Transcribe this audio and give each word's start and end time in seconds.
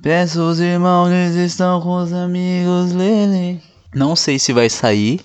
Peço 0.00 0.40
os 0.42 0.58
irmãos, 0.58 1.10
eles 1.10 1.36
estão 1.36 1.80
com 1.80 2.02
os 2.02 2.12
amigos, 2.12 2.92
lele. 2.92 3.60
Não 3.94 4.16
sei 4.16 4.38
se 4.38 4.52
vai 4.52 4.70
sair, 4.70 5.20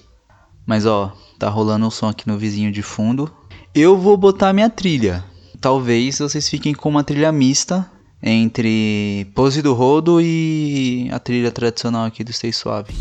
mas 0.65 0.85
ó, 0.85 1.13
tá 1.39 1.49
rolando 1.49 1.87
um 1.87 1.89
som 1.89 2.09
aqui 2.09 2.27
no 2.27 2.37
vizinho 2.37 2.71
de 2.71 2.81
fundo. 2.81 3.31
Eu 3.73 3.97
vou 3.97 4.17
botar 4.17 4.51
minha 4.51 4.69
trilha. 4.69 5.23
Talvez 5.61 6.19
vocês 6.19 6.49
fiquem 6.49 6.73
com 6.73 6.89
uma 6.89 7.03
trilha 7.03 7.31
mista 7.31 7.89
entre 8.21 9.25
Pose 9.33 9.61
do 9.61 9.73
Rodo 9.73 10.19
e 10.19 11.07
a 11.11 11.19
trilha 11.19 11.51
tradicional 11.51 12.05
aqui 12.05 12.23
do 12.23 12.33
Stay 12.33 12.51
Suave. 12.51 12.93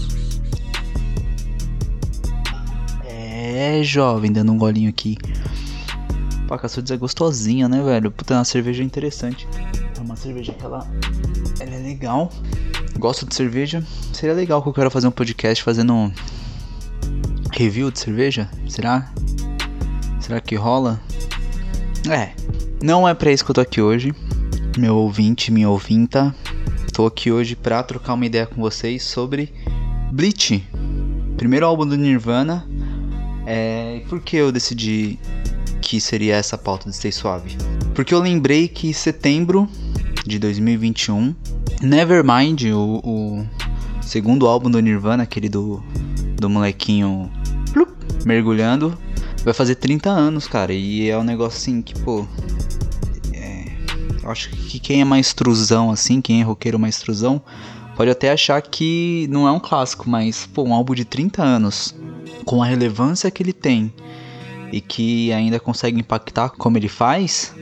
É, 3.04 3.82
jovem, 3.82 4.32
dando 4.32 4.52
um 4.52 4.56
golinho 4.56 4.88
aqui. 4.88 5.18
Pô, 6.46 6.54
a 6.54 6.58
caçudes 6.58 6.92
é 6.92 6.96
gostosinha, 6.96 7.68
né, 7.68 7.82
velho? 7.82 8.10
Puta, 8.12 8.34
é 8.34 8.36
uma 8.38 8.44
cerveja 8.44 8.84
interessante. 8.84 9.48
É 9.96 10.00
uma 10.00 10.16
cerveja 10.16 10.52
que 10.52 10.64
ela, 10.64 10.86
ela 11.60 11.74
é 11.74 11.78
legal. 11.78 12.30
Gosto 12.98 13.26
de 13.26 13.34
cerveja. 13.34 13.82
Seria 14.12 14.34
legal 14.34 14.62
que 14.62 14.68
eu 14.68 14.72
quero 14.72 14.90
fazer 14.90 15.06
um 15.06 15.10
podcast 15.10 15.62
fazendo 15.62 15.92
um 15.92 16.12
review 17.52 17.90
de 17.90 17.98
cerveja. 17.98 18.50
Será? 18.68 19.12
Será 20.20 20.40
que 20.40 20.54
rola? 20.54 21.00
É, 22.10 22.32
não 22.82 23.08
é 23.08 23.14
pra 23.14 23.32
isso 23.32 23.44
que 23.44 23.50
eu 23.50 23.54
tô 23.54 23.60
aqui 23.60 23.80
hoje. 23.80 24.14
Meu 24.78 24.96
ouvinte, 24.96 25.50
minha 25.50 25.70
ouvinta. 25.70 26.34
Tô 26.92 27.06
aqui 27.06 27.30
hoje 27.30 27.56
pra 27.56 27.82
trocar 27.82 28.14
uma 28.14 28.26
ideia 28.26 28.46
com 28.46 28.60
vocês 28.60 29.02
sobre 29.02 29.52
Bleach. 30.12 30.66
Primeiro 31.36 31.66
álbum 31.66 31.86
do 31.86 31.96
Nirvana. 31.96 32.66
É, 33.46 34.02
por 34.08 34.20
que 34.20 34.36
eu 34.36 34.50
decidi 34.50 35.18
que 35.86 36.00
seria 36.00 36.34
essa 36.34 36.58
pauta 36.58 36.90
de 36.90 36.96
Stay 36.96 37.12
Suave. 37.12 37.56
Porque 37.94 38.12
eu 38.12 38.18
lembrei 38.18 38.66
que 38.66 38.92
setembro 38.92 39.68
de 40.26 40.38
2021, 40.40 41.34
Nevermind, 41.80 42.64
o, 42.72 43.00
o 43.04 43.46
segundo 44.02 44.46
álbum 44.46 44.70
do 44.70 44.80
Nirvana, 44.80 45.22
aquele 45.22 45.48
do, 45.48 45.82
do 46.34 46.50
molequinho 46.50 47.30
plup, 47.72 47.90
mergulhando, 48.24 48.98
vai 49.44 49.54
fazer 49.54 49.76
30 49.76 50.10
anos, 50.10 50.48
cara. 50.48 50.72
E 50.72 51.08
é 51.08 51.16
um 51.16 51.22
negócio 51.22 51.58
assim 51.58 51.80
que, 51.80 51.94
pô. 52.00 52.26
É, 53.32 53.66
acho 54.24 54.50
que 54.50 54.80
quem 54.80 55.00
é 55.00 55.04
mais 55.04 55.32
truzão, 55.32 55.90
assim, 55.90 56.20
quem 56.20 56.40
é 56.40 56.44
roqueiro 56.44 56.78
mais 56.78 56.98
truzão, 56.98 57.40
pode 57.94 58.10
até 58.10 58.32
achar 58.32 58.60
que 58.60 59.28
não 59.30 59.46
é 59.46 59.52
um 59.52 59.60
clássico, 59.60 60.10
mas, 60.10 60.46
pô, 60.46 60.64
um 60.64 60.74
álbum 60.74 60.94
de 60.94 61.04
30 61.04 61.42
anos, 61.42 61.94
com 62.44 62.62
a 62.62 62.66
relevância 62.66 63.30
que 63.30 63.42
ele 63.42 63.52
tem 63.52 63.92
e 64.72 64.80
que 64.80 65.32
ainda 65.32 65.60
consegue 65.60 66.00
impactar 66.00 66.50
como 66.50 66.76
ele 66.76 66.88
faz, 66.88 67.54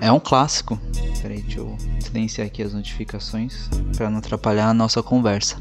é 0.00 0.10
um 0.10 0.20
clássico. 0.20 0.80
Peraí, 1.20 1.42
deixa 1.42 1.60
eu 1.60 1.76
silenciar 2.00 2.46
aqui 2.46 2.62
as 2.62 2.72
notificações 2.72 3.68
para 3.96 4.10
não 4.10 4.18
atrapalhar 4.18 4.68
a 4.68 4.74
nossa 4.74 5.02
conversa. 5.02 5.56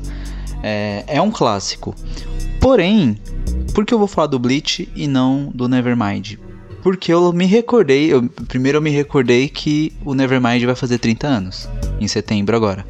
É, 0.63 1.03
é 1.07 1.21
um 1.21 1.31
clássico. 1.31 1.95
Porém, 2.59 3.17
por 3.73 3.85
que 3.85 3.93
eu 3.93 3.99
vou 3.99 4.07
falar 4.07 4.27
do 4.27 4.39
Bleach 4.39 4.89
e 4.95 5.07
não 5.07 5.51
do 5.53 5.67
Nevermind? 5.67 6.37
Porque 6.81 7.11
eu 7.11 7.33
me 7.33 7.45
recordei, 7.45 8.11
eu, 8.11 8.23
primeiro 8.47 8.77
eu 8.77 8.81
me 8.81 8.89
recordei 8.89 9.49
que 9.49 9.93
o 10.05 10.13
Nevermind 10.13 10.63
vai 10.63 10.75
fazer 10.75 10.97
30 10.97 11.27
anos, 11.27 11.69
em 11.99 12.07
setembro 12.07 12.55
agora. 12.55 12.85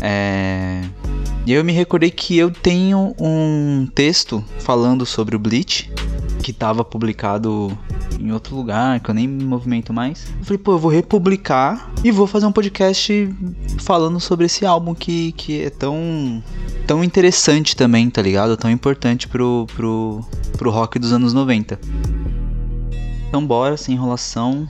É, 0.00 0.82
e 1.46 1.52
eu 1.52 1.64
me 1.64 1.72
recordei 1.72 2.10
que 2.10 2.36
eu 2.36 2.50
tenho 2.50 3.14
um 3.18 3.88
texto 3.94 4.44
falando 4.58 5.06
sobre 5.06 5.36
o 5.36 5.38
Bleach 5.38 5.90
que 6.42 6.50
estava 6.50 6.84
publicado 6.84 7.76
em 8.22 8.30
outro 8.32 8.54
lugar, 8.54 9.00
que 9.00 9.10
eu 9.10 9.14
nem 9.14 9.26
me 9.26 9.44
movimento 9.44 9.92
mais. 9.92 10.26
Eu 10.38 10.44
falei, 10.44 10.58
pô, 10.58 10.72
eu 10.72 10.78
vou 10.78 10.90
republicar 10.90 11.92
e 12.04 12.10
vou 12.10 12.26
fazer 12.26 12.46
um 12.46 12.52
podcast 12.52 13.34
falando 13.80 14.20
sobre 14.20 14.46
esse 14.46 14.64
álbum 14.64 14.94
que, 14.94 15.32
que 15.32 15.62
é 15.62 15.70
tão, 15.70 16.42
tão 16.86 17.02
interessante 17.02 17.74
também, 17.74 18.08
tá 18.08 18.22
ligado? 18.22 18.56
Tão 18.56 18.70
importante 18.70 19.26
pro, 19.26 19.66
pro, 19.74 20.24
pro 20.56 20.70
rock 20.70 20.98
dos 20.98 21.12
anos 21.12 21.32
90. 21.32 21.78
Então 23.28 23.44
bora, 23.44 23.76
sem 23.76 23.94
enrolação. 23.94 24.68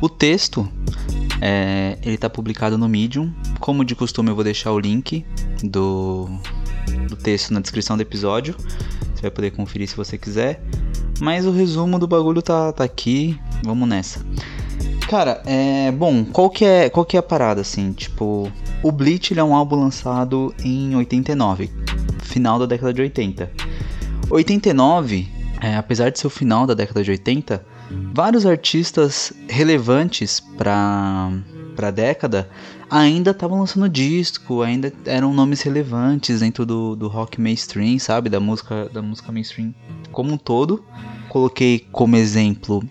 O 0.00 0.08
texto, 0.08 0.68
é, 1.40 1.98
ele 2.02 2.18
tá 2.18 2.28
publicado 2.28 2.76
no 2.76 2.88
Medium. 2.88 3.32
Como 3.60 3.84
de 3.84 3.94
costume 3.94 4.30
eu 4.30 4.34
vou 4.34 4.42
deixar 4.42 4.72
o 4.72 4.78
link 4.80 5.24
do, 5.62 6.28
do 7.08 7.16
texto 7.16 7.52
na 7.52 7.60
descrição 7.60 7.96
do 7.96 8.02
episódio. 8.02 8.56
Você 9.14 9.22
vai 9.22 9.30
poder 9.30 9.50
conferir 9.52 9.88
se 9.88 9.96
você 9.96 10.16
quiser. 10.16 10.62
Mas 11.20 11.46
o 11.46 11.50
resumo 11.50 11.98
do 11.98 12.06
bagulho 12.06 12.42
tá, 12.42 12.72
tá 12.72 12.84
aqui. 12.84 13.38
Vamos 13.62 13.88
nessa. 13.88 14.24
Cara, 15.08 15.42
é. 15.46 15.90
Bom, 15.90 16.24
qual 16.24 16.50
que 16.50 16.64
é, 16.64 16.88
qual 16.90 17.04
que 17.04 17.16
é 17.16 17.20
a 17.20 17.22
parada, 17.22 17.60
assim? 17.60 17.92
Tipo, 17.92 18.50
o 18.82 18.92
Bleach 18.92 19.36
é 19.38 19.42
um 19.42 19.54
álbum 19.54 19.76
lançado 19.76 20.54
em 20.62 20.94
89, 20.94 21.70
final 22.20 22.58
da 22.58 22.66
década 22.66 22.92
de 22.92 23.00
80. 23.00 23.50
89, 24.30 25.26
é, 25.60 25.76
apesar 25.76 26.10
de 26.10 26.18
ser 26.18 26.26
o 26.26 26.30
final 26.30 26.66
da 26.66 26.74
década 26.74 27.02
de 27.02 27.10
80, 27.10 27.64
vários 28.12 28.44
artistas 28.44 29.32
relevantes 29.48 30.40
para 30.40 31.32
a 31.78 31.90
década 31.90 32.48
ainda 32.90 33.30
estavam 33.30 33.60
lançando 33.60 33.88
disco, 33.88 34.62
ainda 34.62 34.92
eram 35.06 35.32
nomes 35.32 35.62
relevantes 35.62 36.40
dentro 36.40 36.64
do, 36.64 36.94
do 36.94 37.08
rock 37.08 37.40
mainstream, 37.40 37.98
sabe? 37.98 38.28
Da 38.28 38.40
música, 38.40 38.88
da 38.92 39.02
música 39.02 39.32
mainstream 39.32 39.74
como 40.12 40.32
um 40.32 40.38
todo. 40.38 40.84
Coloquei 41.28 41.86
como 41.92 42.16
exemplo 42.16 42.82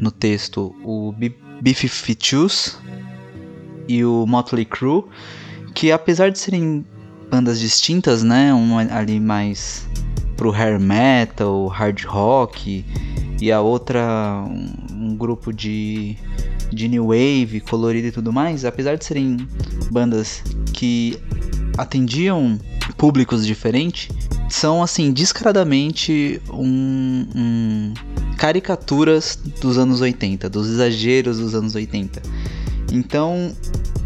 no 0.00 0.10
texto 0.10 0.74
o 0.84 1.12
Beef 1.60 1.84
Features 1.88 2.78
e 3.88 4.04
o 4.04 4.26
Motley 4.26 4.64
Crue, 4.64 5.04
que 5.74 5.90
apesar 5.90 6.30
de 6.30 6.38
serem 6.38 6.84
bandas 7.30 7.58
distintas, 7.58 8.22
né? 8.22 8.52
Uma 8.52 8.82
ali 8.94 9.18
mais 9.18 9.88
pro 10.36 10.50
hair 10.50 10.78
metal, 10.78 11.66
hard 11.66 12.04
rock, 12.04 12.84
e 13.40 13.52
a 13.52 13.60
outra 13.60 14.44
um, 14.46 15.10
um 15.10 15.16
grupo 15.16 15.52
de 15.52 16.16
de 16.70 16.86
new 16.86 17.06
wave, 17.06 17.60
colorido 17.60 18.08
e 18.08 18.12
tudo 18.12 18.32
mais, 18.32 18.64
apesar 18.64 18.96
de 18.96 19.04
serem 19.04 19.38
bandas 19.90 20.42
que 20.72 21.18
atendiam 21.78 22.58
públicos 22.96 23.46
diferentes, 23.46 24.08
são 24.48 24.82
assim 24.82 25.12
descaradamente 25.12 26.40
um, 26.50 27.26
um, 27.34 27.94
caricaturas 28.36 29.38
dos 29.60 29.78
anos 29.78 30.00
80, 30.00 30.48
dos 30.48 30.68
exageros 30.68 31.38
dos 31.38 31.54
anos 31.54 31.74
80. 31.74 32.22
Então, 32.92 33.54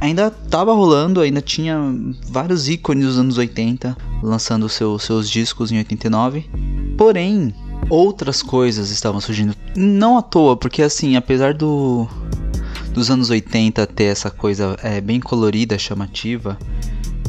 ainda 0.01 0.31
tava 0.31 0.73
rolando, 0.73 1.21
ainda 1.21 1.41
tinha 1.41 1.79
vários 2.29 2.69
ícones 2.69 3.07
dos 3.07 3.19
anos 3.19 3.39
80 3.39 3.97
lançando 4.23 4.69
seu, 4.69 4.99
seus 4.99 5.31
discos 5.31 5.71
em 5.71 5.79
89. 5.79 6.49
Porém, 6.97 7.55
outras 7.89 8.43
coisas 8.43 8.91
estavam 8.91 9.21
surgindo. 9.21 9.55
Não 9.77 10.19
à 10.19 10.23
toa, 10.23 10.57
porque 10.57 10.83
assim, 10.83 11.17
apesar 11.17 11.55
do 11.55 12.09
dos 12.93 13.11
anos 13.11 13.31
80 13.31 13.87
ter 13.87 14.05
essa 14.05 14.31
coisa 14.31 14.77
é, 14.83 15.01
bem 15.01 15.19
colorida, 15.19 15.79
chamativa. 15.79 16.59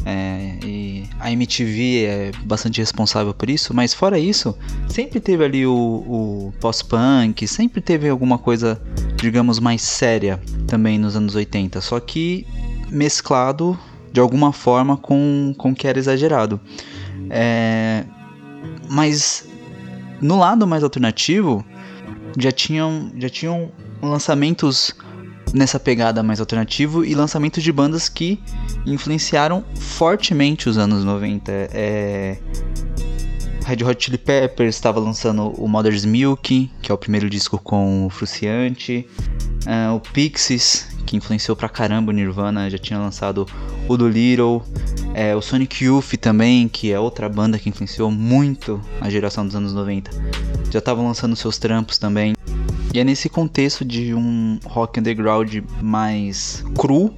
É, 0.04 0.58
e 0.62 0.83
a 1.20 1.30
MTV 1.30 2.04
é 2.04 2.30
bastante 2.44 2.80
responsável 2.80 3.32
por 3.32 3.48
isso, 3.48 3.72
mas 3.72 3.94
fora 3.94 4.18
isso, 4.18 4.56
sempre 4.88 5.20
teve 5.20 5.44
ali 5.44 5.66
o, 5.66 5.72
o 5.72 6.54
pós-punk, 6.60 7.46
sempre 7.46 7.80
teve 7.80 8.08
alguma 8.08 8.38
coisa, 8.38 8.80
digamos, 9.16 9.58
mais 9.58 9.82
séria 9.82 10.40
também 10.66 10.98
nos 10.98 11.16
anos 11.16 11.34
80, 11.34 11.80
só 11.80 11.98
que 12.00 12.46
mesclado 12.90 13.78
de 14.12 14.20
alguma 14.20 14.52
forma 14.52 14.96
com, 14.96 15.54
o 15.58 15.74
que 15.74 15.88
era 15.88 15.98
exagerado. 15.98 16.60
É, 17.30 18.04
mas 18.88 19.48
no 20.20 20.38
lado 20.38 20.66
mais 20.66 20.84
alternativo, 20.84 21.64
já 22.38 22.52
tinham, 22.52 23.10
já 23.16 23.28
tinham 23.28 23.72
lançamentos 24.00 24.94
nessa 25.54 25.78
pegada 25.78 26.22
mais 26.22 26.40
alternativo 26.40 27.04
e 27.04 27.14
lançamento 27.14 27.60
de 27.60 27.72
bandas 27.72 28.08
que 28.08 28.42
influenciaram 28.84 29.64
fortemente 29.78 30.68
os 30.68 30.76
anos 30.76 31.04
90. 31.04 31.52
É... 31.72 32.36
Red 33.64 33.82
Hot 33.82 34.04
Chili 34.04 34.18
Peppers 34.18 34.74
estava 34.74 35.00
lançando 35.00 35.48
o 35.52 35.66
Mother's 35.66 36.04
Milk, 36.04 36.70
que 36.82 36.92
é 36.92 36.94
o 36.94 36.98
primeiro 36.98 37.30
disco 37.30 37.56
com 37.56 38.04
o 38.04 38.10
Fruciante. 38.10 39.08
Uh, 39.64 39.94
o 39.94 40.00
Pixies, 40.00 40.86
que 41.06 41.16
influenciou 41.16 41.56
pra 41.56 41.70
caramba 41.70 42.10
o 42.10 42.14
Nirvana, 42.14 42.68
já 42.68 42.76
tinha 42.76 42.98
lançado 42.98 43.46
o 43.88 43.96
do 43.96 44.06
Little. 44.06 44.62
É, 45.14 45.34
o 45.34 45.40
Sonic 45.40 45.84
Youth 45.84 46.16
também, 46.20 46.68
que 46.68 46.92
é 46.92 47.00
outra 47.00 47.28
banda 47.28 47.58
que 47.58 47.68
influenciou 47.70 48.10
muito 48.10 48.82
a 49.00 49.08
geração 49.08 49.46
dos 49.46 49.56
anos 49.56 49.72
90. 49.72 50.10
Já 50.70 50.80
estavam 50.80 51.06
lançando 51.06 51.34
seus 51.34 51.56
trampos 51.56 51.96
também. 51.96 52.34
E 52.94 53.00
é 53.00 53.02
nesse 53.02 53.28
contexto 53.28 53.84
de 53.84 54.14
um 54.14 54.56
rock 54.64 55.00
underground 55.00 55.52
mais 55.82 56.64
cru 56.78 57.12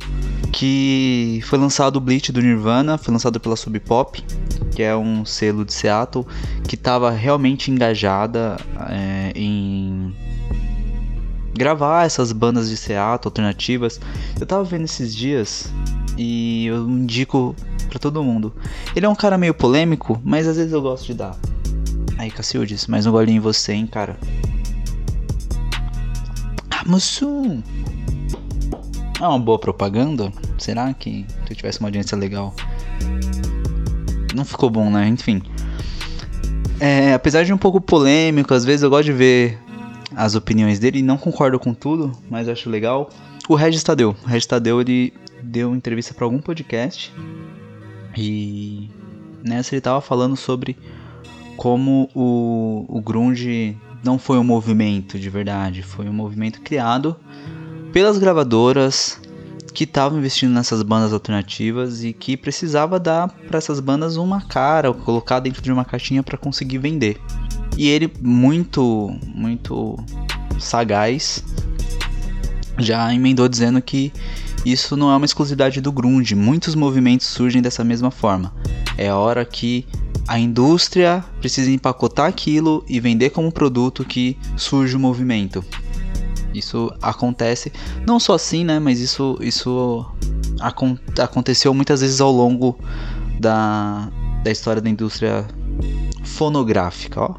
que 0.51 1.43
foi 1.45 1.59
lançado 1.59 1.97
o 1.97 2.01
Bleach 2.01 2.33
do 2.33 2.41
Nirvana, 2.41 2.97
foi 2.97 3.13
lançado 3.13 3.39
pela 3.39 3.57
Sub 3.57 3.79
Pop, 3.81 4.25
que 4.75 4.83
é 4.83 4.97
um 4.97 5.27
selo 5.27 5.67
de 5.67 5.75
Seattle 5.75 6.27
que 6.67 6.77
estava 6.77 7.11
realmente 7.11 7.71
engajada 7.71 8.57
é, 8.89 9.33
em 9.35 10.17
gravar 11.53 12.07
essas 12.07 12.33
bandas 12.33 12.71
de 12.71 12.77
Seattle 12.79 13.29
alternativas. 13.29 14.01
Eu 14.41 14.47
tava 14.47 14.65
vendo 14.65 14.85
esses 14.85 15.15
dias 15.15 15.71
E 16.17 16.69
eu 16.69 16.89
indico 16.89 17.55
para 17.91 17.99
todo 17.99 18.25
mundo. 18.25 18.55
Ele 18.95 19.05
é 19.05 19.09
um 19.11 19.15
cara 19.15 19.37
meio 19.37 19.53
polêmico, 19.53 20.19
mas 20.25 20.49
às 20.49 20.57
vezes 20.57 20.73
eu 20.73 20.81
gosto 20.81 21.05
de 21.05 21.13
dar. 21.13 21.37
Aí, 22.17 22.31
Cacildes, 22.31 22.87
mais 22.87 23.05
um 23.05 23.13
golinho 23.13 23.37
em 23.37 23.41
você, 23.41 23.75
hein, 23.75 23.87
cara. 23.87 24.19
Mussum! 26.87 27.63
É 29.21 29.27
uma 29.27 29.39
boa 29.39 29.59
propaganda? 29.59 30.33
Será 30.59 30.93
que 30.95 31.27
se 31.45 31.53
eu 31.53 31.57
tivesse 31.57 31.81
uma 31.81 31.89
audiência 31.89 32.17
legal? 32.17 32.55
Não 34.35 34.45
ficou 34.45 34.71
bom, 34.71 34.91
né? 34.91 35.09
Enfim. 35.09 35.43
É, 36.79 37.15
apesar 37.15 37.45
de 37.45 37.53
um 37.53 37.59
pouco 37.59 37.81
polêmico, 37.81 38.55
às 38.55 38.65
vezes 38.65 38.83
eu 38.83 38.91
gosto 38.91 39.07
de 39.07 39.13
ver 39.13 39.59
as 40.15 40.35
opiniões 40.35 40.79
dele 40.79 41.03
não 41.03 41.17
concordo 41.17 41.59
com 41.59 41.75
tudo, 41.75 42.13
mas 42.31 42.49
acho 42.49 42.71
legal. 42.71 43.11
O 43.49 43.55
Regis 43.55 43.83
Tadeu. 43.83 44.15
O 44.25 44.27
Regis 44.27 44.47
Tadeu, 44.47 44.81
ele 44.81 45.13
deu 45.43 45.75
entrevista 45.75 46.15
para 46.15 46.25
algum 46.25 46.39
podcast 46.39 47.13
e 48.17 48.91
nessa 49.43 49.75
ele 49.75 49.81
tava 49.81 50.01
falando 50.01 50.37
sobre 50.37 50.77
como 51.57 52.09
o, 52.15 52.85
o 52.89 53.01
grunge 53.01 53.77
não 54.07 54.19
foi 54.19 54.39
um 54.39 54.45
movimento 54.45 55.19
de 55.19 55.29
verdade, 55.29 55.83
foi 55.83 56.09
um 56.09 56.13
movimento 56.13 56.61
criado 56.63 57.17
pelas 57.93 58.17
gravadoras 58.17 59.21
que 59.75 59.85
estavam 59.85 60.19
investindo 60.19 60.53
nessas 60.53 60.83
bandas 60.83 61.13
alternativas 61.13 62.03
e 62.03 62.13
que 62.13 62.37
precisava 62.37 62.99
dar 62.99 63.29
para 63.29 63.59
essas 63.59 63.81
bandas 63.81 64.17
uma 64.17 64.41
cara, 64.41 64.93
colocar 64.95 65.41
dentro 65.41 65.61
de 65.61 65.71
uma 65.71 65.85
caixinha 65.85 66.23
para 66.23 66.39
conseguir 66.39 66.79
vender. 66.79 67.21
E 67.77 67.89
ele 67.89 68.11
muito, 68.23 69.15
muito 69.35 69.99
sagaz 70.59 71.45
já 72.79 73.13
emendou 73.13 73.49
dizendo 73.49 73.83
que 73.83 74.13
isso 74.65 74.97
não 74.97 75.11
é 75.11 75.17
uma 75.17 75.27
exclusividade 75.27 75.81
do 75.81 75.93
grunge, 75.93 76.35
muitos 76.35 76.75
movimentos 76.75 77.27
surgem 77.27 77.61
dessa 77.61 77.85
mesma 77.85 78.11
forma. 78.11 78.55
É 78.97 79.13
hora 79.13 79.45
que 79.45 79.87
a 80.27 80.39
indústria 80.39 81.25
precisa 81.41 81.71
empacotar 81.71 82.27
aquilo 82.27 82.85
e 82.89 82.99
vender 82.99 83.31
como 83.31 83.53
produto 83.53 84.05
que 84.05 84.37
surge 84.57 84.97
o 84.97 85.01
movimento. 85.01 85.65
Isso 86.53 86.93
acontece 87.03 87.73
não 88.07 88.19
só 88.19 88.35
assim, 88.35 88.65
né, 88.65 88.79
mas 88.79 88.99
isso 88.99 89.39
isso 89.41 90.05
acon 90.61 90.97
aconteceu 91.19 91.73
muitas 91.75 92.01
vezes 92.01 92.21
ao 92.21 92.33
longo 92.33 92.79
da, 93.39 94.11
da 94.43 94.51
história 94.51 94.81
da 94.81 94.89
indústria 94.89 95.47
fonográfica, 96.25 97.21
ó. 97.21 97.35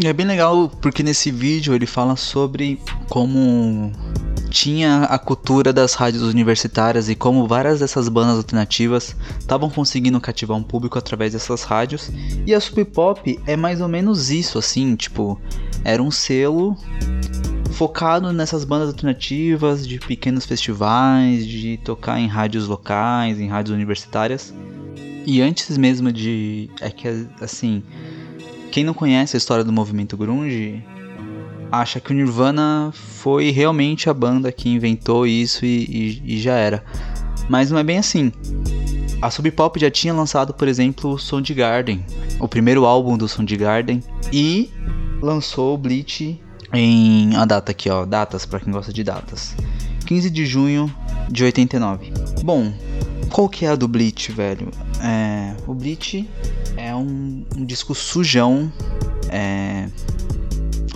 E 0.00 0.06
é 0.06 0.12
bem 0.12 0.26
legal 0.26 0.68
porque 0.80 1.02
nesse 1.02 1.30
vídeo 1.30 1.74
ele 1.74 1.86
fala 1.86 2.14
sobre 2.14 2.80
como 3.08 3.90
tinha 4.50 5.04
a 5.04 5.18
cultura 5.18 5.72
das 5.72 5.94
rádios 5.94 6.22
universitárias 6.22 7.08
e 7.08 7.14
como 7.14 7.46
várias 7.46 7.80
dessas 7.80 8.08
bandas 8.08 8.36
alternativas 8.36 9.14
estavam 9.38 9.70
conseguindo 9.70 10.20
cativar 10.20 10.56
um 10.56 10.62
público 10.62 10.98
através 10.98 11.32
dessas 11.32 11.62
rádios. 11.62 12.10
E 12.46 12.54
a 12.54 12.60
Sub 12.60 12.84
Pop 12.86 13.40
é 13.46 13.56
mais 13.56 13.80
ou 13.80 13.88
menos 13.88 14.30
isso, 14.30 14.58
assim, 14.58 14.96
tipo, 14.96 15.40
era 15.84 16.02
um 16.02 16.10
selo 16.10 16.76
focado 17.72 18.32
nessas 18.32 18.64
bandas 18.64 18.88
alternativas, 18.88 19.86
de 19.86 20.00
pequenos 20.00 20.44
festivais, 20.44 21.46
de 21.46 21.76
tocar 21.78 22.18
em 22.18 22.26
rádios 22.26 22.66
locais, 22.66 23.38
em 23.38 23.46
rádios 23.46 23.74
universitárias. 23.74 24.52
E 25.24 25.40
antes 25.40 25.76
mesmo 25.78 26.10
de. 26.10 26.70
É 26.80 26.90
que, 26.90 27.06
assim. 27.40 27.82
Quem 28.72 28.84
não 28.84 28.92
conhece 28.92 29.36
a 29.36 29.38
história 29.38 29.64
do 29.64 29.72
movimento 29.72 30.16
grunge 30.16 30.84
acha 31.70 32.00
que 32.00 32.10
o 32.10 32.14
Nirvana 32.14 32.90
foi 32.92 33.50
realmente 33.50 34.08
a 34.08 34.14
banda 34.14 34.50
que 34.50 34.68
inventou 34.68 35.26
isso 35.26 35.64
e, 35.64 36.22
e, 36.24 36.34
e 36.34 36.40
já 36.40 36.54
era. 36.54 36.84
Mas 37.48 37.70
não 37.70 37.78
é 37.78 37.84
bem 37.84 37.98
assim. 37.98 38.32
A 39.20 39.30
Sub 39.30 39.50
Pop 39.50 39.78
já 39.80 39.90
tinha 39.90 40.14
lançado, 40.14 40.54
por 40.54 40.68
exemplo, 40.68 41.12
o 41.12 41.18
Soundgarden, 41.18 42.04
o 42.38 42.46
primeiro 42.46 42.84
álbum 42.84 43.16
do 43.16 43.26
Soundgarden, 43.26 44.02
e 44.32 44.70
lançou 45.20 45.74
o 45.74 45.78
Bleach 45.78 46.40
em 46.72 47.34
a 47.34 47.44
data 47.44 47.72
aqui, 47.72 47.90
ó, 47.90 48.04
datas 48.04 48.46
para 48.46 48.60
quem 48.60 48.72
gosta 48.72 48.92
de 48.92 49.02
datas. 49.02 49.56
15 50.06 50.30
de 50.30 50.46
junho 50.46 50.94
de 51.28 51.44
89. 51.44 52.12
Bom, 52.44 52.72
qual 53.30 53.48
que 53.48 53.66
é 53.66 53.70
a 53.70 53.76
do 53.76 53.88
Bleach, 53.88 54.30
velho? 54.32 54.68
É, 55.02 55.54
o 55.66 55.74
Bleach 55.74 56.28
é 56.76 56.94
um, 56.94 57.44
um 57.56 57.64
disco 57.64 57.94
sujão, 57.94 58.72
é, 59.30 59.88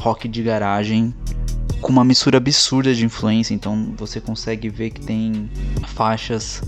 rock 0.03 0.27
de 0.27 0.43
garagem 0.43 1.15
com 1.81 1.93
uma 1.93 2.05
mistura 2.05 2.37
absurda 2.37 2.93
de 2.93 3.05
influência, 3.05 3.55
então 3.55 3.95
você 3.97 4.21
consegue 4.21 4.69
ver 4.69 4.91
que 4.91 5.01
tem 5.01 5.49
faixas 5.87 6.61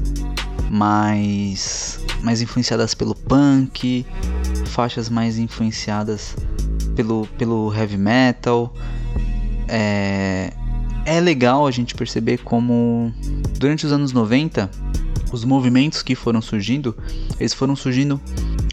mais 0.71 2.01
mais 2.23 2.41
influenciadas 2.41 2.95
pelo 2.95 3.15
punk, 3.15 4.07
faixas 4.67 5.09
mais 5.09 5.37
influenciadas 5.37 6.37
pelo, 6.95 7.27
pelo 7.37 7.75
heavy 7.75 7.97
metal. 7.97 8.73
É, 9.69 10.53
é 11.05 11.21
legal 11.21 11.67
a 11.67 11.73
gente 11.73 11.95
perceber 11.95 12.39
como 12.39 13.13
durante 13.59 13.85
os 13.85 13.93
anos 13.93 14.13
90 14.13 14.71
os 15.33 15.45
movimentos 15.45 16.03
que 16.03 16.15
foram 16.15 16.41
surgindo, 16.41 16.97
eles 17.41 17.53
foram 17.53 17.75
surgindo 17.75 18.21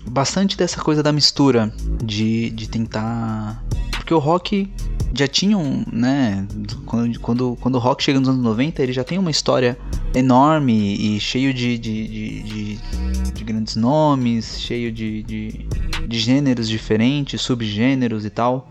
bastante 0.07 0.55
dessa 0.55 0.79
coisa 0.79 1.01
da 1.01 1.11
mistura 1.11 1.73
de, 2.03 2.51
de 2.51 2.69
tentar 2.69 3.63
porque 4.11 4.13
o 4.13 4.19
rock 4.19 4.69
já 5.13 5.27
tinha 5.27 5.57
um, 5.57 5.85
né, 5.91 6.45
quando, 6.85 7.19
quando, 7.19 7.57
quando 7.61 7.75
o 7.75 7.79
rock 7.79 8.03
chega 8.03 8.19
nos 8.19 8.27
anos 8.27 8.43
90, 8.43 8.83
ele 8.83 8.91
já 8.91 9.05
tem 9.05 9.17
uma 9.17 9.31
história 9.31 9.77
enorme 10.13 10.95
e 10.95 11.19
cheio 11.19 11.53
de, 11.53 11.77
de, 11.77 12.07
de, 12.07 12.43
de, 12.43 13.31
de 13.31 13.43
grandes 13.45 13.77
nomes, 13.77 14.59
cheio 14.59 14.91
de, 14.91 15.23
de, 15.23 15.65
de 16.05 16.19
gêneros 16.19 16.67
diferentes, 16.67 17.41
subgêneros 17.41 18.25
e 18.25 18.29
tal. 18.29 18.69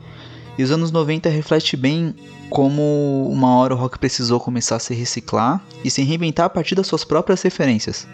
E 0.58 0.62
os 0.62 0.70
anos 0.70 0.90
90 0.90 1.30
reflete 1.30 1.74
bem 1.74 2.14
como 2.50 3.30
uma 3.32 3.54
hora 3.56 3.74
o 3.74 3.78
rock 3.78 3.98
precisou 3.98 4.38
começar 4.38 4.76
a 4.76 4.80
se 4.80 4.92
reciclar 4.92 5.64
e 5.82 5.90
se 5.90 6.02
reinventar 6.02 6.46
a 6.46 6.50
partir 6.50 6.74
das 6.74 6.86
suas 6.86 7.02
próprias 7.02 7.40
referências. 7.40 8.06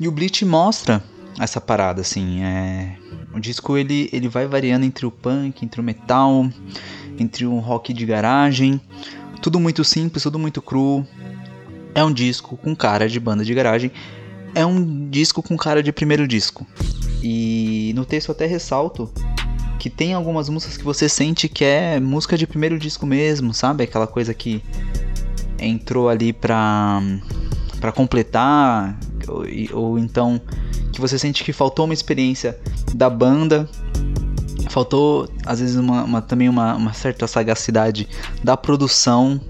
E 0.00 0.06
o 0.06 0.12
Bleach 0.12 0.44
mostra 0.44 1.02
essa 1.36 1.60
parada, 1.60 2.02
assim, 2.02 2.44
é... 2.44 2.96
O 3.34 3.38
disco 3.38 3.76
ele, 3.76 4.08
ele 4.12 4.28
vai 4.28 4.46
variando 4.46 4.84
entre 4.84 5.06
o 5.06 5.10
punk, 5.10 5.64
entre 5.64 5.80
o 5.80 5.84
metal, 5.84 6.48
entre 7.18 7.46
um 7.46 7.58
rock 7.58 7.92
de 7.92 8.04
garagem, 8.04 8.80
tudo 9.40 9.60
muito 9.60 9.84
simples, 9.84 10.22
tudo 10.22 10.38
muito 10.38 10.60
cru. 10.60 11.06
É 11.94 12.04
um 12.04 12.12
disco 12.12 12.56
com 12.56 12.74
cara 12.74 13.08
de 13.08 13.18
banda 13.18 13.44
de 13.44 13.54
garagem, 13.54 13.90
é 14.54 14.64
um 14.64 15.08
disco 15.08 15.42
com 15.42 15.56
cara 15.56 15.82
de 15.82 15.92
primeiro 15.92 16.26
disco. 16.26 16.66
E 17.22 17.92
no 17.94 18.04
texto 18.04 18.32
até 18.32 18.46
ressalto 18.46 19.10
que 19.78 19.88
tem 19.88 20.12
algumas 20.12 20.48
músicas 20.48 20.76
que 20.76 20.84
você 20.84 21.08
sente 21.08 21.48
que 21.48 21.64
é 21.64 21.98
música 21.98 22.36
de 22.36 22.46
primeiro 22.46 22.78
disco 22.78 23.06
mesmo, 23.06 23.54
sabe? 23.54 23.84
Aquela 23.84 24.06
coisa 24.06 24.34
que 24.34 24.62
entrou 25.58 26.08
ali 26.08 26.32
pra, 26.32 27.00
pra 27.80 27.90
completar, 27.90 28.98
ou, 29.26 29.44
ou 29.72 29.98
então 29.98 30.40
que 30.92 31.00
você 31.00 31.18
sente 31.18 31.42
que 31.42 31.52
faltou 31.52 31.86
uma 31.86 31.94
experiência 31.94 32.58
da 32.94 33.08
banda, 33.10 33.68
faltou 34.68 35.28
às 35.44 35.60
vezes 35.60 35.76
uma, 35.76 36.04
uma 36.04 36.22
também 36.22 36.48
uma, 36.48 36.74
uma, 36.74 36.92
certa 36.92 37.26
sagacidade 37.26 38.08
da 38.42 38.56
produção 38.56 39.40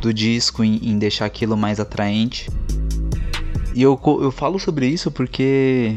do 0.00 0.12
disco 0.12 0.64
em, 0.64 0.76
em 0.82 0.98
deixar 0.98 1.24
aquilo 1.24 1.56
mais 1.56 1.80
atraente. 1.80 2.50
E 3.74 3.82
eu, 3.82 4.00
eu 4.22 4.32
falo 4.32 4.58
sobre 4.58 4.86
isso 4.86 5.10
porque, 5.10 5.96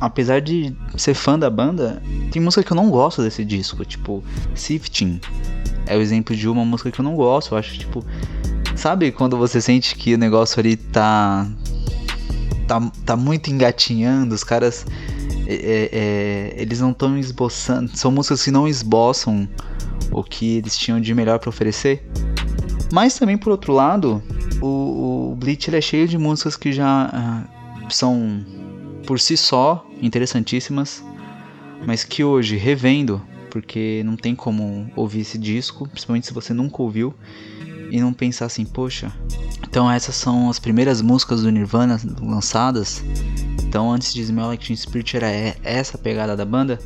apesar 0.00 0.40
de 0.40 0.76
ser 0.96 1.14
fã 1.14 1.38
da 1.38 1.48
banda, 1.48 2.02
tem 2.30 2.40
música 2.40 2.62
que 2.62 2.70
eu 2.70 2.76
não 2.76 2.90
gosto 2.90 3.22
desse 3.22 3.44
disco, 3.44 3.84
tipo 3.84 4.22
Sifting. 4.54 5.20
É 5.86 5.96
o 5.96 6.00
exemplo 6.00 6.36
de 6.36 6.46
uma 6.46 6.64
música 6.64 6.90
que 6.90 7.00
eu 7.00 7.04
não 7.04 7.16
gosto. 7.16 7.54
Eu 7.54 7.58
acho 7.58 7.78
tipo. 7.78 8.04
Sabe 8.76 9.10
quando 9.10 9.36
você 9.36 9.60
sente 9.60 9.96
que 9.96 10.14
o 10.14 10.18
negócio 10.18 10.60
ali 10.60 10.76
tá. 10.76 11.50
tá, 12.66 12.92
tá 13.06 13.16
muito 13.16 13.50
engatinhando, 13.50 14.34
os 14.34 14.44
caras 14.44 14.84
é, 15.50 15.54
é, 15.54 15.88
é, 15.92 16.62
eles 16.62 16.80
não 16.80 16.90
estão 16.90 17.16
esboçando. 17.16 17.90
São 17.96 18.12
músicas 18.12 18.44
que 18.44 18.50
não 18.50 18.68
esboçam 18.68 19.48
o 20.12 20.22
que 20.22 20.58
eles 20.58 20.76
tinham 20.76 21.00
de 21.00 21.14
melhor 21.14 21.38
para 21.38 21.48
oferecer. 21.48 22.06
Mas 22.92 23.18
também, 23.18 23.38
por 23.38 23.50
outro 23.50 23.72
lado, 23.72 24.22
o, 24.60 25.30
o 25.32 25.36
Bleach 25.36 25.74
é 25.74 25.80
cheio 25.80 26.06
de 26.06 26.18
músicas 26.18 26.54
que 26.54 26.70
já 26.70 27.06
uh, 27.06 27.92
são 27.92 28.44
por 29.06 29.18
si 29.18 29.38
só 29.38 29.86
interessantíssimas, 30.02 31.02
mas 31.86 32.04
que 32.04 32.22
hoje, 32.22 32.56
revendo, 32.56 33.22
porque 33.50 34.02
não 34.04 34.16
tem 34.16 34.34
como 34.34 34.90
ouvir 34.94 35.20
esse 35.20 35.38
disco, 35.38 35.88
principalmente 35.88 36.26
se 36.26 36.34
você 36.34 36.52
nunca 36.52 36.82
ouviu, 36.82 37.14
e 37.90 37.98
não 38.00 38.12
pensar 38.12 38.46
assim, 38.46 38.66
poxa, 38.66 39.10
então 39.66 39.90
essas 39.90 40.14
são 40.14 40.50
as 40.50 40.58
primeiras 40.58 41.00
músicas 41.00 41.42
do 41.42 41.50
Nirvana 41.50 41.98
lançadas 42.20 43.02
então 43.68 43.92
antes 43.92 44.14
de 44.14 44.22
Smell 44.22 44.46
Like 44.46 44.66
Teen 44.66 44.76
Spirit 44.76 45.14
era 45.14 45.26
essa 45.62 45.98
pegada 45.98 46.34
da 46.34 46.44
banda. 46.44 46.78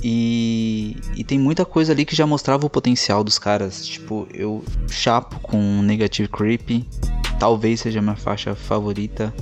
E, 0.00 0.96
e 1.16 1.24
tem 1.24 1.40
muita 1.40 1.64
coisa 1.64 1.92
ali 1.92 2.04
que 2.04 2.14
já 2.14 2.24
mostrava 2.24 2.64
o 2.64 2.70
potencial 2.70 3.24
dos 3.24 3.36
caras. 3.36 3.84
Tipo, 3.84 4.28
eu 4.32 4.64
chapo 4.88 5.40
com 5.40 5.82
Negative 5.82 6.28
Creep. 6.28 6.86
talvez 7.40 7.80
seja 7.80 8.00
minha 8.00 8.14
faixa 8.14 8.54
favorita. 8.54 9.34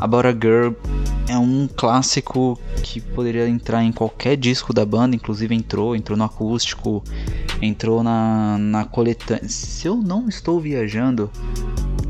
About 0.00 0.26
a 0.26 0.32
Girl 0.32 0.72
é 1.28 1.38
um 1.38 1.68
clássico 1.68 2.58
que 2.82 3.00
poderia 3.00 3.48
entrar 3.48 3.84
em 3.84 3.92
qualquer 3.92 4.36
disco 4.36 4.74
da 4.74 4.84
banda, 4.84 5.14
inclusive 5.14 5.54
entrou, 5.54 5.94
entrou 5.94 6.18
no 6.18 6.24
acústico, 6.24 7.04
entrou 7.62 8.02
na, 8.02 8.58
na 8.58 8.84
coletânea. 8.84 9.48
Se 9.48 9.86
eu 9.86 9.94
não 9.96 10.28
estou 10.28 10.60
viajando, 10.60 11.30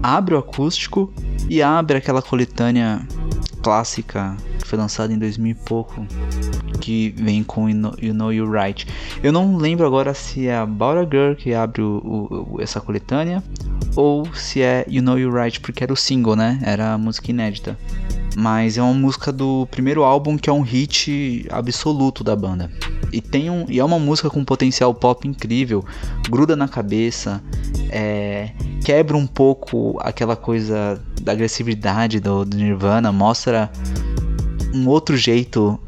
abre 0.02 0.34
o 0.34 0.38
acústico 0.38 1.12
e 1.50 1.60
abre 1.60 1.98
aquela 1.98 2.22
coletânea 2.22 3.06
clássica 3.64 4.37
que 4.61 4.68
foi 4.68 4.78
lançada 4.78 5.11
em 5.11 5.18
2000 5.18 5.52
e 5.52 5.54
pouco, 5.54 6.06
que 6.83 7.14
vem 7.16 7.42
com 7.42 7.68
You 7.68 8.12
Know, 8.12 8.30
you 8.30 8.50
Right. 8.50 8.87
Eu 9.23 9.33
não 9.33 9.56
lembro 9.56 9.87
agora 9.87 10.12
se 10.12 10.47
é 10.47 10.54
a 10.54 10.66
Girl 10.66 11.35
que 11.35 11.54
abre 11.54 11.80
o, 11.80 12.47
o, 12.50 12.61
essa 12.61 12.78
coletânea 12.78 13.42
ou 13.97 14.28
se 14.35 14.61
é 14.61 14.85
You 14.87 15.02
Know 15.02 15.18
You're 15.18 15.42
Right, 15.42 15.61
porque 15.61 15.83
era 15.83 15.92
o 15.92 15.97
single, 15.97 16.37
né? 16.37 16.61
Era 16.62 16.92
a 16.92 16.99
música 16.99 17.30
inédita. 17.30 17.78
Mas 18.37 18.76
é 18.76 18.83
uma 18.83 18.92
música 18.92 19.33
do 19.33 19.66
primeiro 19.71 20.02
álbum 20.02 20.37
que 20.37 20.50
é 20.50 20.52
um 20.52 20.61
hit 20.61 21.47
absoluto 21.50 22.23
da 22.23 22.37
banda. 22.37 22.71
E, 23.14 23.21
tem 23.21 23.49
um, 23.49 23.64
e 23.68 23.78
é 23.78 23.85
uma 23.85 23.99
música 23.99 24.28
com 24.28 24.44
potencial 24.44 24.92
pop 24.92 25.28
incrível, 25.28 25.85
gruda 26.28 26.56
na 26.56 26.66
cabeça, 26.66 27.40
é, 27.90 28.50
quebra 28.85 29.16
um 29.16 29.25
pouco 29.25 29.97
aquela 30.00 30.35
coisa 30.35 31.00
da 31.23 31.30
agressividade 31.30 32.18
do, 32.18 32.44
do 32.44 32.56
Nirvana, 32.56 33.12
mostra 33.12 33.71
um 34.75 34.88
outro 34.88 35.16
jeito 35.16 35.78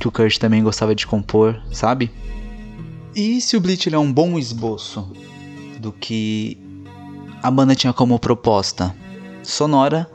que 0.00 0.08
o 0.08 0.10
Kurt 0.10 0.38
também 0.38 0.62
gostava 0.62 0.94
de 0.94 1.06
compor, 1.06 1.60
sabe? 1.70 2.10
E 3.14 3.42
se 3.42 3.58
o 3.58 3.60
Bleach 3.60 3.92
é 3.94 3.98
um 3.98 4.10
bom 4.10 4.38
esboço 4.38 5.12
do 5.78 5.92
que 5.92 6.56
a 7.42 7.50
banda 7.50 7.74
tinha 7.74 7.92
como 7.92 8.18
proposta 8.18 8.96
sonora, 9.42 10.10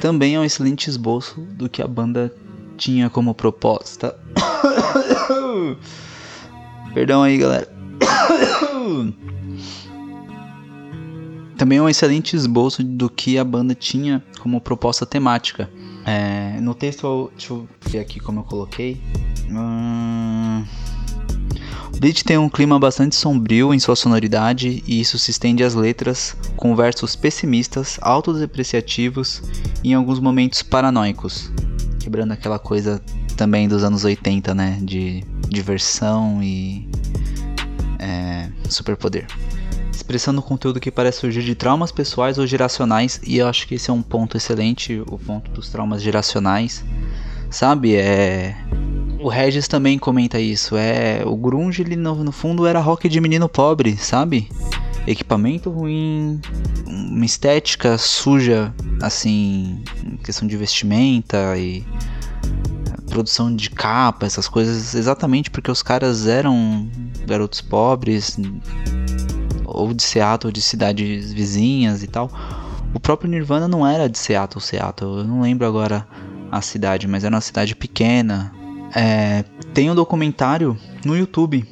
também 0.00 0.36
é 0.36 0.40
um 0.40 0.44
excelente 0.44 0.88
esboço 0.88 1.42
do 1.42 1.68
que 1.68 1.82
a 1.82 1.86
banda 1.86 2.32
tinha 2.78 3.10
como 3.10 3.34
proposta. 3.34 4.16
Perdão 6.94 7.22
aí, 7.22 7.36
galera. 7.36 7.68
Também 11.58 11.78
é 11.78 11.82
um 11.82 11.88
excelente 11.88 12.36
esboço 12.36 12.84
do 12.84 13.10
que 13.10 13.36
a 13.36 13.44
banda 13.44 13.74
tinha 13.74 14.22
como 14.40 14.60
proposta 14.60 15.04
temática. 15.04 15.68
É, 16.06 16.58
no 16.60 16.74
texto, 16.74 17.30
deixa 17.36 17.52
eu 17.52 17.68
ver 17.82 17.98
aqui 17.98 18.20
como 18.20 18.40
eu 18.40 18.44
coloquei. 18.44 19.02
Hum, 19.50 20.64
Bleach 21.98 22.22
tem 22.22 22.38
um 22.38 22.48
clima 22.48 22.78
bastante 22.78 23.16
sombrio 23.16 23.74
em 23.74 23.80
sua 23.80 23.96
sonoridade 23.96 24.84
e 24.86 25.00
isso 25.00 25.18
se 25.18 25.32
estende 25.32 25.64
às 25.64 25.74
letras, 25.74 26.36
com 26.56 26.76
versos 26.76 27.16
pessimistas, 27.16 27.98
autodepreciativos 28.00 29.42
e 29.82 29.90
em 29.90 29.94
alguns 29.94 30.20
momentos 30.20 30.62
paranoicos, 30.62 31.50
quebrando 32.08 32.32
aquela 32.32 32.58
coisa 32.58 33.02
também 33.36 33.68
dos 33.68 33.84
anos 33.84 34.02
80, 34.02 34.54
né, 34.54 34.78
de 34.80 35.22
diversão 35.46 36.42
e 36.42 36.88
é, 37.98 38.48
superpoder 38.70 39.26
expressando 39.92 40.40
conteúdo 40.40 40.80
que 40.80 40.90
parece 40.90 41.18
surgir 41.18 41.42
de 41.42 41.54
traumas 41.54 41.92
pessoais 41.92 42.38
ou 42.38 42.46
geracionais, 42.46 43.20
e 43.26 43.36
eu 43.36 43.46
acho 43.46 43.68
que 43.68 43.74
esse 43.74 43.90
é 43.90 43.92
um 43.92 44.00
ponto 44.00 44.38
excelente, 44.38 45.02
o 45.06 45.18
ponto 45.18 45.50
dos 45.50 45.68
traumas 45.68 46.00
geracionais. 46.00 46.82
Sabe, 47.50 47.94
é 47.94 48.56
o 49.20 49.28
Regis 49.28 49.68
também 49.68 49.98
comenta 49.98 50.40
isso, 50.40 50.76
é 50.76 51.22
o 51.26 51.36
grunge 51.36 51.82
ele 51.82 51.96
no, 51.96 52.22
no 52.22 52.32
fundo 52.32 52.66
era 52.66 52.80
rock 52.80 53.08
de 53.08 53.20
menino 53.20 53.48
pobre, 53.48 53.96
sabe? 53.96 54.48
Equipamento 55.06 55.70
ruim, 55.70 56.40
uma 56.86 57.24
estética 57.24 57.98
suja, 57.98 58.72
assim, 59.02 59.82
questão 60.22 60.46
de 60.46 60.56
vestimenta 60.56 61.56
e 61.56 61.84
produção 63.18 63.54
de 63.54 63.68
capa, 63.68 64.26
essas 64.26 64.46
coisas, 64.46 64.94
exatamente 64.94 65.50
porque 65.50 65.68
os 65.72 65.82
caras 65.82 66.28
eram 66.28 66.88
garotos 67.26 67.60
pobres, 67.60 68.38
ou 69.64 69.92
de 69.92 70.04
Seattle, 70.04 70.48
ou 70.48 70.52
de 70.52 70.62
cidades 70.62 71.32
vizinhas 71.32 72.04
e 72.04 72.06
tal. 72.06 72.30
O 72.94 73.00
próprio 73.00 73.28
Nirvana 73.28 73.66
não 73.66 73.84
era 73.84 74.08
de 74.08 74.16
Seattle, 74.16 74.62
Seattle. 74.62 75.18
Eu 75.18 75.24
não 75.24 75.40
lembro 75.40 75.66
agora 75.66 76.06
a 76.50 76.62
cidade, 76.62 77.08
mas 77.08 77.24
era 77.24 77.34
uma 77.34 77.40
cidade 77.40 77.74
pequena. 77.74 78.52
É, 78.94 79.44
tem 79.74 79.90
um 79.90 79.96
documentário 79.96 80.78
no 81.04 81.16
YouTube 81.16 81.66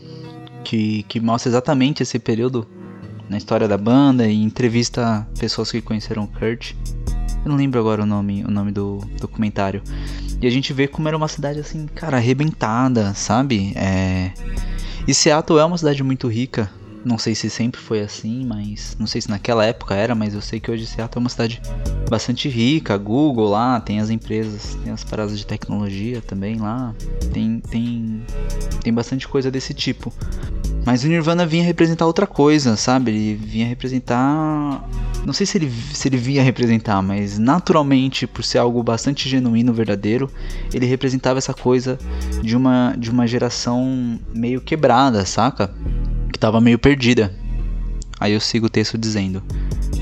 que, 0.65 1.05
que 1.05 1.21
mostra 1.21 1.49
exatamente 1.49 2.03
esse 2.03 2.19
período 2.19 2.67
na 3.29 3.37
história 3.37 3.69
da 3.69 3.79
banda 3.79 4.27
e 4.27 4.43
entrevista 4.43 5.27
pessoas 5.39 5.71
que 5.71 5.81
conheceram 5.81 6.27
Kurt. 6.27 6.75
Eu 7.47 7.51
não 7.51 7.57
lembro 7.57 7.79
agora 7.79 8.03
o 8.03 8.07
nome, 8.07 8.45
o 8.45 8.51
nome 8.51 8.73
do 8.73 9.01
documentário. 9.21 9.81
E 10.43 10.49
a 10.49 10.51
gente 10.51 10.73
vê 10.73 10.89
como 10.89 11.07
era 11.07 11.17
uma 11.17 11.29
cidade 11.29 11.61
assim, 11.61 11.87
cara, 11.87 12.17
arrebentada, 12.17 13.15
sabe? 13.15 13.73
É... 13.77 14.33
E 15.07 15.15
Seattle 15.15 15.61
é 15.61 15.65
uma 15.65 15.79
cidade 15.79 16.03
muito 16.03 16.27
rica, 16.27 16.69
não 17.05 17.17
sei 17.17 17.37
se 17.37 17.49
sempre 17.49 17.81
foi 17.81 18.01
assim, 18.01 18.45
mas 18.45 18.97
não 18.99 19.07
sei 19.07 19.21
se 19.21 19.31
naquela 19.31 19.65
época 19.65 19.95
era, 19.95 20.13
mas 20.13 20.35
eu 20.35 20.41
sei 20.41 20.59
que 20.59 20.69
hoje 20.69 20.85
Seattle 20.85 21.21
é 21.21 21.23
uma 21.23 21.29
cidade 21.29 21.63
bastante 22.11 22.49
rica. 22.49 22.99
Google 22.99 23.49
lá, 23.49 23.79
tem 23.79 24.01
as 24.01 24.11
empresas, 24.11 24.77
tem 24.83 24.93
as 24.93 25.05
paradas 25.05 25.39
de 25.39 25.47
tecnologia 25.47 26.21
também 26.21 26.57
lá. 26.57 26.93
Tem 27.33 27.61
tem 27.61 28.23
tem 28.83 28.93
bastante 28.93 29.29
coisa 29.29 29.53
desse 29.53 29.73
tipo. 29.73 30.13
Mas 30.87 31.03
o 31.03 31.09
Nirvana 31.09 31.45
vinha 31.45 31.65
representar 31.65 32.07
outra 32.07 32.27
coisa, 32.27 32.77
sabe? 32.77 33.11
Ele 33.11 33.35
vinha 33.35 33.67
representar. 33.67 34.89
Não 35.27 35.33
sei 35.33 35.45
se 35.45 35.59
ele, 35.59 35.71
se 35.93 36.07
ele 36.07 36.17
vinha 36.17 36.43
representar, 36.43 37.03
mas 37.03 37.39
naturalmente, 37.39 38.27
por 38.27 38.45
ser 38.45 38.59
algo 38.59 38.81
bastante 38.85 39.29
genuíno, 39.29 39.75
verdadeiro, 39.75 40.31
ele 40.73 40.87
representava 40.87 41.39
essa 41.39 41.53
coisa 41.53 41.99
de 42.41 42.57
uma, 42.57 42.95
de 42.97 43.11
uma 43.11 43.27
geração 43.27 44.19
meio 44.33 44.61
quebrada, 44.61 45.27
saca? 45.27 45.75
que 46.37 46.39
estava 46.39 46.61
meio 46.61 46.79
perdida. 46.79 47.35
Aí 48.21 48.33
eu 48.33 48.41
sigo 48.41 48.67
o 48.67 48.71
texto 48.71 48.99
dizendo: 48.99 49.43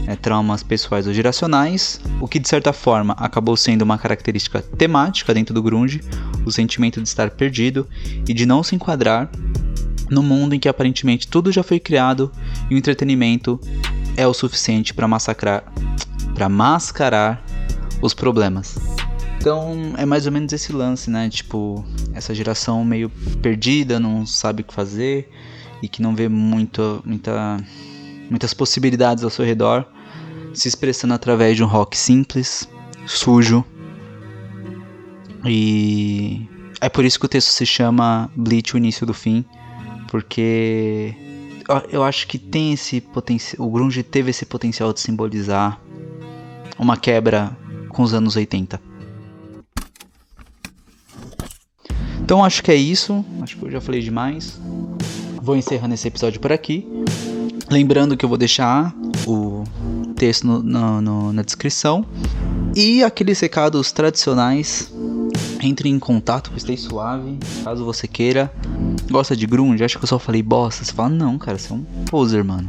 é, 0.07 0.17
traumas 0.17 0.63
pessoais 0.65 1.07
ou 1.07 1.15
geracionais, 1.15 2.01
o 2.21 2.27
que 2.27 2.39
de 2.39 2.49
certa 2.49 2.73
forma 2.73 3.15
acabou 3.19 3.57
sendo 3.57 3.83
uma 3.83 3.97
característica 3.97 4.61
temática 4.61 5.33
dentro 5.33 5.55
do 5.55 5.63
grunge, 5.63 6.01
o 6.45 6.51
sentimento 6.51 7.01
de 7.01 7.09
estar 7.09 7.31
perdido 7.31 7.89
e 8.29 8.35
de 8.35 8.45
não 8.45 8.63
se 8.63 8.75
enquadrar 8.75 9.31
no 10.15 10.23
mundo 10.23 10.55
em 10.55 10.61
que 10.61 10.69
aparentemente 10.69 11.27
tudo 11.27 11.53
já 11.53 11.63
foi 11.63 11.81
criado 11.81 12.31
e 12.71 12.75
o 12.75 12.79
entretenimento 12.79 13.61
é 14.17 14.27
o 14.27 14.33
suficiente 14.33 14.95
para 14.95 15.09
massacrar, 15.09 15.65
para 16.35 16.49
mascarar 16.49 17.45
os 18.01 18.15
problemas. 18.15 18.79
Então 19.39 19.93
é 19.99 20.07
mais 20.07 20.25
ou 20.25 20.33
menos 20.33 20.53
esse 20.53 20.73
lance, 20.73 21.11
né? 21.11 21.29
Tipo, 21.29 21.85
essa 22.15 22.35
geração 22.35 22.85
meio 22.85 23.11
perdida, 23.43 24.01
não 24.01 24.25
sabe 24.25 24.63
o 24.63 24.65
que 24.65 24.73
fazer 24.73 25.29
e 25.83 25.89
que 25.89 26.01
não 26.01 26.15
vê 26.15 26.29
muito, 26.29 27.03
muita, 27.05 27.59
muitas 28.31 28.55
possibilidades 28.55 29.23
ao 29.23 29.31
seu 29.31 29.45
redor, 29.45 29.85
se 30.55 30.69
expressando 30.69 31.13
através 31.13 31.57
de 31.57 31.65
um 31.65 31.67
rock 31.67 31.97
simples, 31.97 32.69
sujo. 33.07 33.65
E 35.45 36.49
é 36.81 36.89
por 36.89 37.05
isso 37.05 37.19
que 37.19 37.27
o 37.27 37.29
texto 37.29 37.49
se 37.49 37.67
chama 37.67 38.31
Bleach, 38.35 38.75
o 38.75 38.79
início 38.79 39.05
do 39.05 39.13
fim, 39.13 39.45
porque 40.15 41.13
eu 41.91 42.05
acho 42.05 42.29
que 42.29 42.39
tem 42.39 42.73
esse 42.73 43.01
potencial, 43.01 43.67
o 43.67 43.69
grunge 43.69 44.01
teve 44.05 44.31
esse 44.31 44.47
potencial 44.47 44.93
de 44.93 45.01
simbolizar 45.01 45.81
uma 46.79 46.97
quebra 46.97 47.51
com 47.89 48.01
os 48.05 48.15
anos 48.15 48.37
80. 48.37 48.81
Então 52.23 52.45
acho 52.45 52.63
que 52.63 52.71
é 52.71 52.77
isso, 52.77 53.25
acho 53.43 53.57
que 53.57 53.65
eu 53.65 53.73
já 53.73 53.81
falei 53.81 54.01
demais 54.01 54.61
vou 55.43 55.57
encerrando 55.57 55.95
esse 55.95 56.07
episódio 56.07 56.41
por 56.41 56.53
aqui. 56.53 56.87
Lembrando 57.69 58.17
que 58.17 58.25
eu 58.25 58.29
vou 58.29 58.39
deixar 58.39 58.95
o 59.27 59.65
texto 60.15 60.47
no, 60.47 60.63
no, 60.63 61.01
no, 61.01 61.33
na 61.33 61.43
descrição. 61.43 62.07
E 62.77 63.03
aqueles 63.03 63.41
recados 63.41 63.91
tradicionais. 63.91 64.93
Entre 65.61 65.89
em 65.89 65.99
contato 65.99 66.51
com 66.51 66.59
Stay 66.59 66.77
Suave, 66.77 67.39
caso 67.65 67.85
você 67.85 68.07
queira. 68.07 68.53
Gosta 69.11 69.37
de 69.37 69.47
grunge? 69.47 69.85
Acha 69.85 69.99
que 69.99 70.05
eu 70.05 70.09
só 70.09 70.19
falei 70.19 70.43
bosta? 70.43 70.83
Você 70.85 70.93
fala, 70.93 71.11
não, 71.11 71.39
cara, 71.39 71.59
você 71.59 71.73
é 71.73 71.77
um 71.77 71.85
poser, 72.11 72.43
mano. 72.43 72.69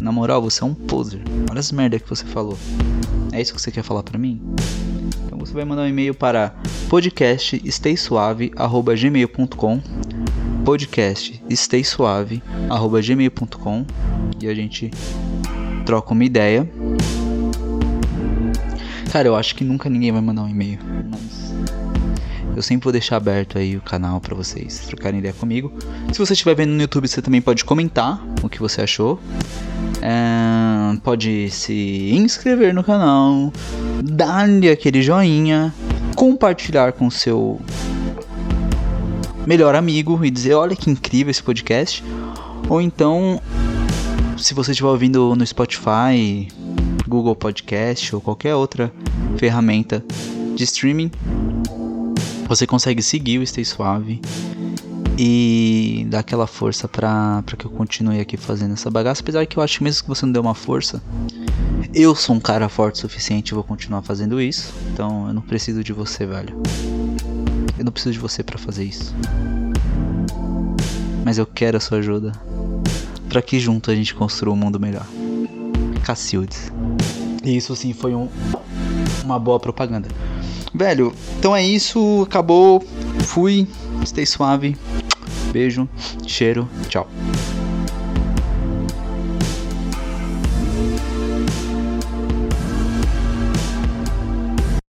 Na 0.00 0.10
moral, 0.12 0.42
você 0.42 0.62
é 0.62 0.66
um 0.66 0.74
poser. 0.74 1.22
Olha 1.50 1.60
as 1.60 1.72
merda 1.72 1.98
que 1.98 2.06
você 2.08 2.26
falou. 2.26 2.58
É 3.32 3.40
isso 3.40 3.54
que 3.54 3.60
você 3.60 3.70
quer 3.70 3.82
falar 3.82 4.02
pra 4.02 4.18
mim? 4.18 4.42
Então 5.24 5.38
você 5.38 5.52
vai 5.52 5.64
mandar 5.64 5.82
um 5.82 5.88
e-mail 5.88 6.12
para 6.14 6.54
podcaststaysuave.gmail.com 6.88 9.80
podcast 10.64 11.40
staysuave@gmail.com 11.48 13.86
e 14.40 14.48
a 14.48 14.54
gente 14.54 14.90
troca 15.84 16.12
uma 16.12 16.24
ideia. 16.24 16.68
Cara, 19.12 19.28
eu 19.28 19.36
acho 19.36 19.54
que 19.54 19.62
nunca 19.62 19.88
ninguém 19.88 20.10
vai 20.10 20.20
mandar 20.20 20.42
um 20.42 20.48
e-mail, 20.48 20.80
mas 21.08 21.54
eu 22.56 22.62
sempre 22.62 22.84
vou 22.84 22.92
deixar 22.92 23.16
aberto 23.16 23.58
aí 23.58 23.76
o 23.76 23.82
canal 23.82 24.18
para 24.18 24.34
vocês 24.34 24.78
trocarem 24.86 25.18
ideia 25.18 25.34
comigo. 25.34 25.70
Se 26.10 26.18
você 26.18 26.32
estiver 26.32 26.54
vendo 26.54 26.70
no 26.70 26.80
YouTube, 26.80 27.06
você 27.06 27.20
também 27.20 27.42
pode 27.42 27.62
comentar 27.66 28.18
o 28.42 28.48
que 28.48 28.58
você 28.58 28.80
achou. 28.80 29.20
É, 30.00 30.98
pode 31.04 31.50
se 31.50 32.10
inscrever 32.14 32.72
no 32.72 32.82
canal, 32.82 33.52
dar-lhe 34.02 34.70
aquele 34.70 35.02
joinha, 35.02 35.72
compartilhar 36.14 36.92
com 36.92 37.10
seu 37.10 37.60
melhor 39.46 39.74
amigo 39.74 40.24
e 40.24 40.30
dizer: 40.30 40.54
olha 40.54 40.74
que 40.74 40.88
incrível 40.88 41.30
esse 41.30 41.42
podcast. 41.42 42.02
Ou 42.70 42.80
então, 42.80 43.38
se 44.38 44.54
você 44.54 44.70
estiver 44.70 44.88
ouvindo 44.88 45.36
no 45.36 45.46
Spotify, 45.46 46.48
Google 47.06 47.36
Podcast 47.36 48.14
ou 48.14 48.20
qualquer 48.22 48.54
outra 48.54 48.90
ferramenta 49.36 50.02
de 50.54 50.64
streaming, 50.64 51.10
você 52.48 52.66
consegue 52.66 53.02
seguir 53.02 53.38
o 53.38 53.46
Stay 53.46 53.64
Suave 53.64 54.20
e 55.18 56.06
dar 56.08 56.20
aquela 56.20 56.46
força 56.46 56.86
pra 56.86 57.42
que 57.58 57.66
eu 57.66 57.70
continue 57.70 58.20
aqui 58.20 58.36
fazendo 58.36 58.74
essa 58.74 58.90
bagaça. 58.90 59.22
Apesar 59.22 59.46
que 59.46 59.58
eu 59.58 59.62
acho 59.62 59.78
que 59.78 59.84
mesmo 59.84 60.02
que 60.02 60.08
você 60.08 60.26
não 60.26 60.32
dê 60.32 60.38
uma 60.38 60.54
força, 60.54 61.02
eu 61.94 62.14
sou 62.14 62.36
um 62.36 62.40
cara 62.40 62.68
forte 62.68 62.96
o 62.96 62.98
suficiente 62.98 63.50
e 63.50 63.54
vou 63.54 63.64
continuar 63.64 64.02
fazendo 64.02 64.40
isso. 64.40 64.72
Então 64.92 65.28
eu 65.28 65.34
não 65.34 65.42
preciso 65.42 65.82
de 65.82 65.92
você, 65.92 66.26
velho. 66.26 66.60
Eu 67.78 67.84
não 67.84 67.92
preciso 67.92 68.12
de 68.12 68.18
você 68.18 68.42
para 68.42 68.58
fazer 68.58 68.84
isso. 68.84 69.14
Mas 71.24 71.38
eu 71.38 71.46
quero 71.46 71.76
a 71.76 71.80
sua 71.80 71.98
ajuda. 71.98 72.32
para 73.28 73.42
que 73.42 73.58
junto 73.58 73.90
a 73.90 73.94
gente 73.94 74.14
construa 74.14 74.54
um 74.54 74.56
mundo 74.56 74.78
melhor. 74.78 75.06
Cacildes. 76.04 76.72
E 77.44 77.56
isso 77.56 77.74
sim 77.74 77.92
foi 77.92 78.14
um, 78.14 78.28
uma 79.24 79.38
boa 79.38 79.58
propaganda. 79.58 80.08
Velho, 80.74 81.12
então 81.38 81.54
é 81.54 81.64
isso. 81.64 82.22
Acabou. 82.22 82.84
Fui. 83.20 83.66
Stay 84.04 84.26
suave. 84.26 84.76
Beijo. 85.52 85.88
Cheiro. 86.26 86.68
Tchau. 86.88 87.08